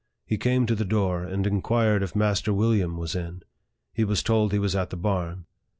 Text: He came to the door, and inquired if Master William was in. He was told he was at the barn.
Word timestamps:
He 0.25 0.35
came 0.35 0.65
to 0.65 0.73
the 0.73 0.83
door, 0.83 1.21
and 1.25 1.45
inquired 1.45 2.01
if 2.01 2.15
Master 2.15 2.51
William 2.51 2.97
was 2.97 3.13
in. 3.15 3.43
He 3.93 4.03
was 4.03 4.23
told 4.23 4.51
he 4.51 4.57
was 4.57 4.75
at 4.75 4.89
the 4.89 4.97
barn. 4.97 5.45